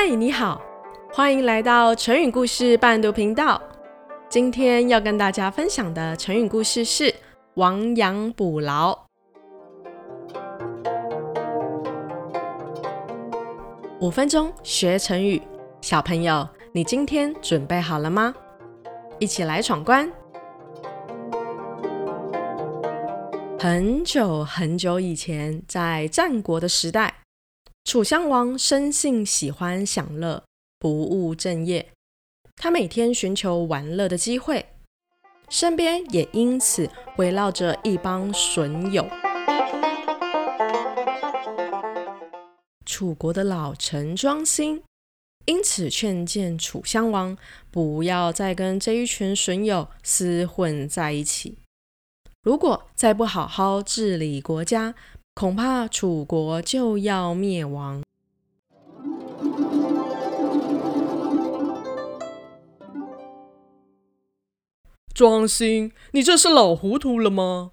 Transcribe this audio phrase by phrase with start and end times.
[0.00, 0.62] 嗨，你好，
[1.12, 3.60] 欢迎来到成语故事伴读频道。
[4.28, 7.12] 今天要跟大家分享的成语故事是
[7.58, 8.96] “亡羊补牢”。
[13.98, 15.42] 五分钟学成语，
[15.80, 18.32] 小朋友，你今天准备好了吗？
[19.18, 20.08] 一起来闯关。
[23.58, 27.12] 很久很久以前，在战国的时代。
[27.88, 30.44] 楚襄王生性喜欢享乐，
[30.78, 31.88] 不务正业。
[32.54, 34.66] 他每天寻求玩乐的机会，
[35.48, 39.08] 身边也因此围绕着一帮损友。
[42.84, 44.82] 楚国的老臣庄辛
[45.46, 47.38] 因此劝谏楚襄王，
[47.70, 51.56] 不要再跟这一群损友厮混在一起。
[52.42, 54.94] 如果再不好好治理国家，
[55.38, 58.02] 恐怕楚国就要灭亡。
[65.14, 67.70] 庄辛，你这是老糊涂了吗？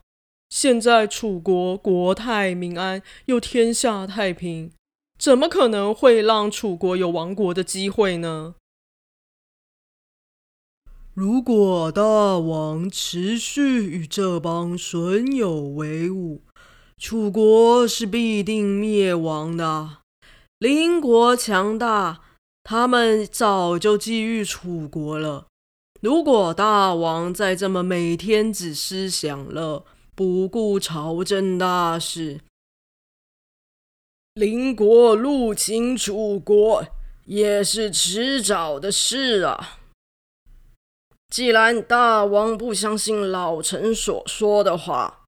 [0.47, 4.71] 现在楚国国泰民安，又天下太平，
[5.17, 8.53] 怎么可能会让楚国有亡国的机会呢？
[11.15, 16.43] 如果大王持续与这帮损友为伍，
[16.97, 19.97] 楚国是必定灭亡的。
[20.59, 22.21] 邻国强大，
[22.63, 25.47] 他们早就觊觎楚国了。
[26.01, 29.85] 如果大王再这么每天只思享乐，
[30.15, 32.41] 不顾朝政大事，
[34.35, 36.85] 邻国入侵楚国
[37.25, 39.79] 也是迟早的事啊。
[41.29, 45.24] 既然大王不相信老臣所说的话，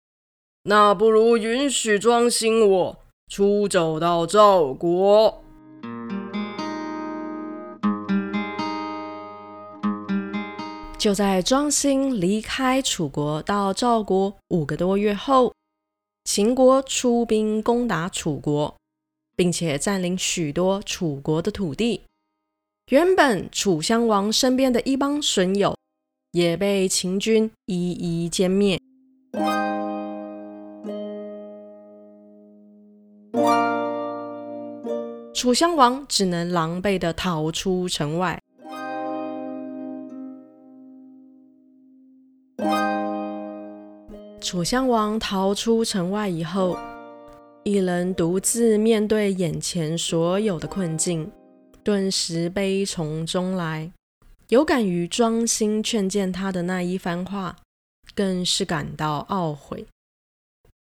[0.69, 5.41] 那不如允许庄辛我出走到赵国。
[10.97, 15.53] 就在庄辛离开楚国到赵国五个多月后，
[16.25, 18.75] 秦国出兵攻打楚国，
[19.37, 22.01] 并且占领许多楚国的土地。
[22.89, 25.77] 原本楚襄王身边的一帮损友，
[26.33, 28.77] 也被秦军一一歼灭。
[35.37, 38.41] 楚襄王只能狼狈的逃出城外。
[44.41, 46.75] 楚襄王逃出城外以后，
[47.61, 51.31] 一人独自面对眼前所有的困境，
[51.83, 53.91] 顿时悲从中来。
[54.47, 57.55] 有感于庄辛劝谏他的那一番话，
[58.15, 59.85] 更是感到懊悔。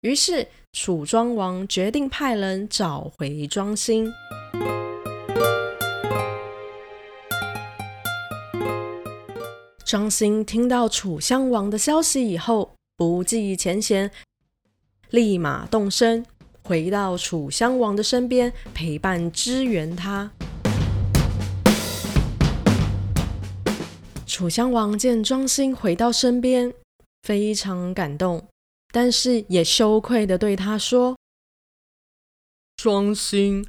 [0.01, 4.11] 于是，楚庄王决定派人找回庄辛。
[9.85, 14.11] 庄辛听到楚襄王的消息以后，不计前嫌，
[15.11, 16.25] 立马动身，
[16.63, 20.29] 回到楚襄王的身边，陪伴支援他。
[24.25, 26.73] 楚襄王见庄辛回到身边，
[27.21, 28.45] 非常感动，
[28.91, 31.15] 但是也羞愧地对他说
[32.75, 33.65] ：“庄辛，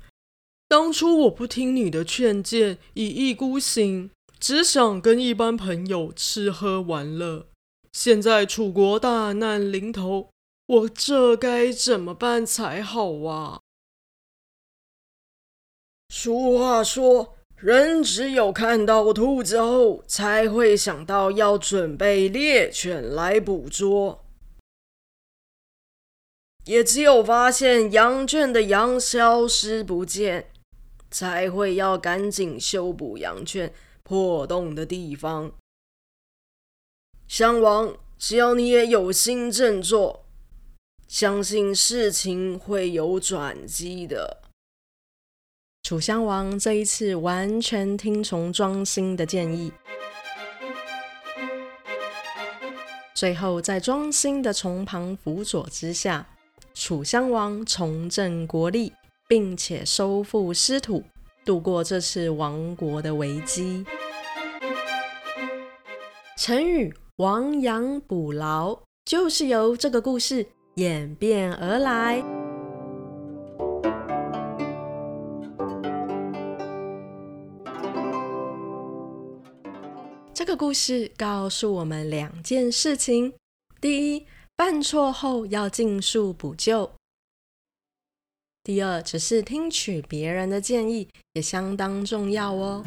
[0.69, 7.49] 当初我不听你的劝谏，一意孤行。”只想跟一般朋友吃喝玩乐，
[7.91, 10.31] 现在楚国大难临头，
[10.67, 13.63] 我这该怎么办才好啊？
[16.09, 24.25] 俗话说，人只有看到兔子后，才会想到要准备猎犬来捕捉，
[26.67, 30.53] 也只有发现羊圈的羊消失不见，
[31.11, 33.73] 才会要赶紧修补羊圈。
[34.05, 35.53] 破洞的地方，
[37.27, 40.25] 襄王，只要你也有心振作，
[41.07, 44.41] 相信事情会有转机的。
[45.83, 49.71] 楚襄王这一次完全听从庄辛的建议，
[53.15, 56.27] 最后在庄辛的从旁辅佐之下，
[56.73, 58.95] 楚襄王重振国力，
[59.29, 61.05] 并且收复失土。
[61.45, 63.85] 度过这次亡国的危机。
[66.37, 72.23] 成语“亡羊补牢”就是由这个故事演变而来。
[80.35, 83.33] 这个故事告诉我们两件事情：
[83.81, 84.27] 第一，
[84.57, 86.91] 犯错后要尽速补救；
[88.69, 92.85] 第二，只是听取别人的建议也相当重要哦。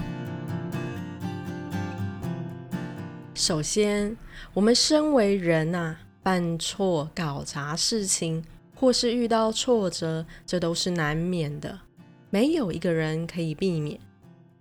[3.33, 4.15] 首先，
[4.53, 8.43] 我们身为人呐，犯错、搞砸事情，
[8.75, 11.79] 或是遇到挫折，这都是难免的，
[12.29, 13.99] 没有一个人可以避免。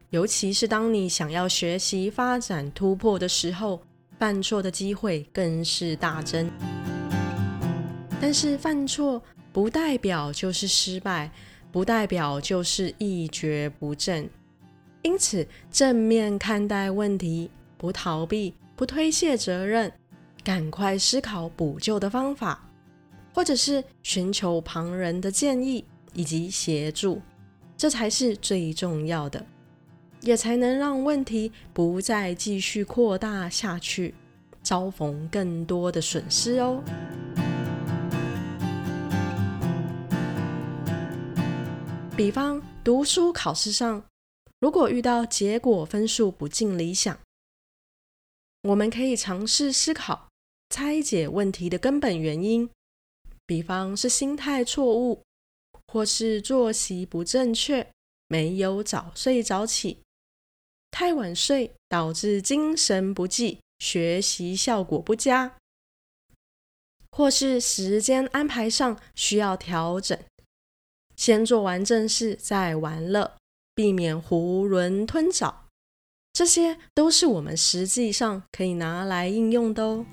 [0.08, 3.82] 尤其是当你想要学习、发展、突破的时候，
[4.18, 6.50] 犯错的机会更是大增。
[8.18, 11.30] 但是犯错不代表就是失败，
[11.72, 14.28] 不代表就是一蹶不振。
[15.02, 19.90] 因此，正面看待问题，不逃避，不推卸责任，
[20.44, 22.68] 赶快思考补救的方法，
[23.34, 27.20] 或者是寻求旁人的建议以及协助，
[27.76, 29.44] 这才是最重要的，
[30.20, 34.14] 也才能让问题不再继续扩大下去，
[34.62, 36.82] 遭逢更多的损失哦。
[42.20, 44.04] 比方读书考试上，
[44.58, 47.18] 如果遇到结果分数不尽理想，
[48.64, 50.28] 我们可以尝试思考
[50.68, 52.68] 拆解问题的根本原因。
[53.46, 55.22] 比方是心态错误，
[55.86, 57.90] 或是作息不正确，
[58.28, 60.02] 没有早睡早起，
[60.90, 65.56] 太晚睡导致精神不济，学习效果不佳，
[67.12, 70.22] 或是时间安排上需要调整。
[71.20, 73.30] 先做完正事，再玩乐，
[73.74, 75.66] 避免囫囵吞枣，
[76.32, 80.06] 这些都是我们实际上可以拿来应用的哦。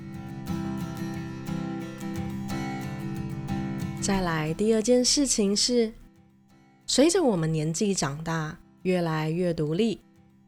[4.01, 5.93] 再来，第二件事情是，
[6.85, 10.01] 随着我们年纪长大，越来越独立，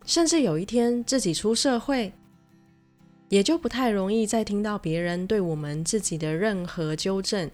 [0.03, 2.11] 甚至有一天自己出社会，
[3.29, 7.49] 也就不太容易再听到别人对我们自己的任何纠正，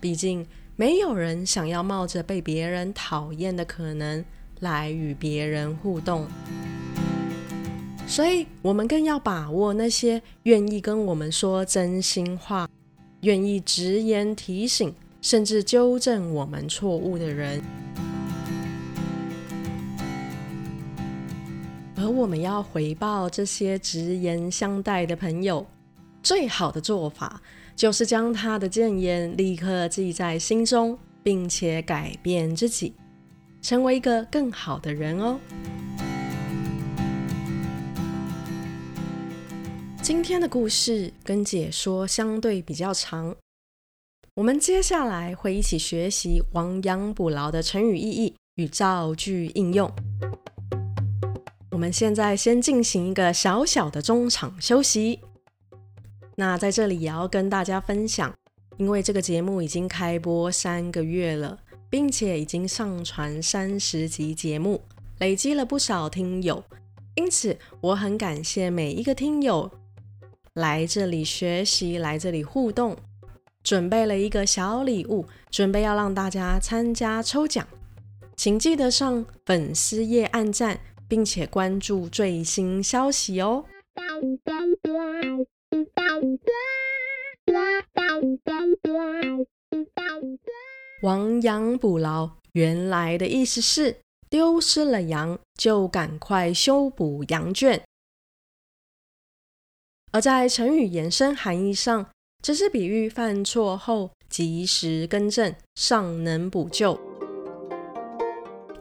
[0.00, 0.46] 毕竟。
[0.78, 4.22] 没有人想要冒着被别人讨厌的可能
[4.60, 6.26] 来与别人互动，
[8.06, 12.68] 所以我们更要把握那些愿意跟我们说真心话、
[13.22, 17.62] 愿意直言提醒，甚至纠正我们错误的人。
[21.96, 25.66] 而我们要回报这些直言相待的朋友，
[26.22, 27.40] 最好的做法，
[27.76, 32.94] 就是将他的建言立刻记在心中，并且改变自己，
[33.60, 35.38] 成为一个更好的人哦。
[40.00, 43.36] 今天的故事跟解说相对比较长，
[44.36, 49.92] 我们接下来会一起学习亡羊补牢的成语意义与造句应用。
[51.72, 55.20] 我们现在先进行一个小小的中场休息。
[56.38, 58.32] 那在这里也要跟大家分享，
[58.76, 64.82] 因为这个节目已经开播三个月了，并且已经上传三十集节目，
[65.18, 66.62] 累积了不少听友，
[67.14, 69.70] 因此我很感谢每一个听友
[70.52, 72.94] 来这里学习，来这里互动，
[73.62, 77.66] 准备了一个小礼物，准备要让大家参加抽奖，
[78.36, 80.78] 请记得上粉丝页按赞，
[81.08, 83.64] 并且关注最新消息哦。
[91.02, 93.96] 亡羊补牢，原来的意思是
[94.28, 97.78] 丢失了羊，就赶快修补羊圈；
[100.12, 102.10] 而在成语延伸含义上，
[102.42, 106.98] 这是比喻犯错后及时更正，尚能补救，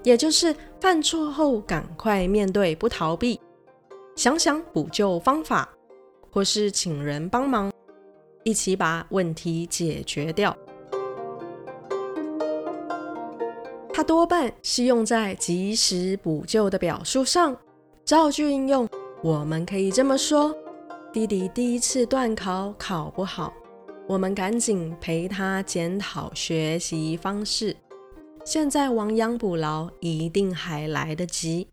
[0.03, 3.39] 也就是犯错后赶快面对，不逃避，
[4.15, 5.69] 想想补救方法。
[6.35, 7.71] 或是请人帮忙，
[8.43, 10.53] 一起把问题解决掉。
[13.93, 17.55] 它多半是用在及时补救的表述上。
[18.03, 18.85] 造句应用，
[19.23, 20.53] 我们可以这么说：
[21.13, 23.53] 弟弟第一次段考考不好，
[24.05, 27.73] 我们赶紧陪他检讨学习方式。
[28.43, 31.69] 现在亡羊补牢，一定还来得及。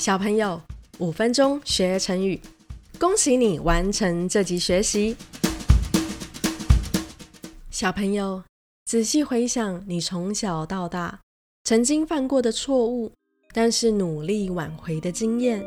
[0.00, 0.60] 小朋友。
[0.98, 2.40] 五分钟学成语，
[2.98, 5.14] 恭喜你完成这集学习。
[7.70, 8.42] 小朋友，
[8.84, 11.20] 仔细回想你从小到大
[11.62, 13.12] 曾经犯过的错误，
[13.52, 15.64] 但是努力挽回的经验，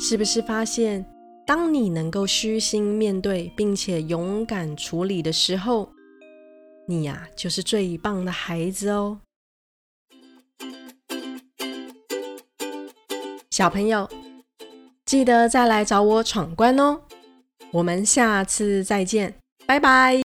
[0.00, 1.04] 是不是发现，
[1.46, 5.90] 当你能够虚心面对，并且勇敢处理的时候，
[6.86, 9.20] 你呀，就是最棒的孩子哦，
[13.50, 14.08] 小朋友。
[15.04, 17.00] 记得再来找我闯关哦。
[17.70, 19.34] 我们下次再见，
[19.66, 20.25] 拜拜。